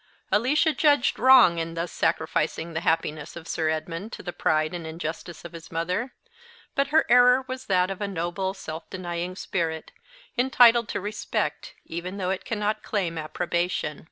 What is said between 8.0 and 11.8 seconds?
a noble, self denying spirit, entitled to respect,